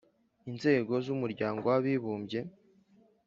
[0.49, 2.39] Inzego z umryango w’abibumbye